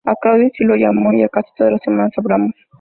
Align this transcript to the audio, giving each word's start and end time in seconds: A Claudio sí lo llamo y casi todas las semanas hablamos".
A 0.03 0.15
Claudio 0.19 0.49
sí 0.57 0.63
lo 0.63 0.73
llamo 0.75 1.13
y 1.13 1.29
casi 1.29 1.51
todas 1.55 1.73
las 1.73 1.81
semanas 1.83 2.11
hablamos". 2.17 2.53